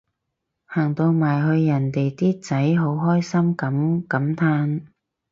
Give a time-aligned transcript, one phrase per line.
[0.65, 4.87] 行到埋去人哋啲仔好真心噉感嘆